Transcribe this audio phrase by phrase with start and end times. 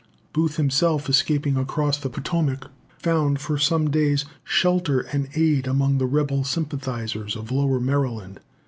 [0.33, 6.07] Booth himself, escaping across the Potomac, "found, for some days, shelter and aid among the
[6.07, 8.39] rebel sympathisers of Lower Maryland."